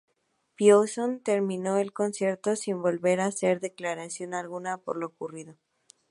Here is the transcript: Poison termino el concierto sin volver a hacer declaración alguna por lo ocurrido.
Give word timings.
Poison 0.57 1.19
termino 1.21 1.77
el 1.77 1.93
concierto 1.93 2.55
sin 2.55 2.81
volver 2.81 3.21
a 3.21 3.27
hacer 3.27 3.59
declaración 3.59 4.33
alguna 4.33 4.77
por 4.79 4.97
lo 4.97 5.05
ocurrido. 5.05 5.57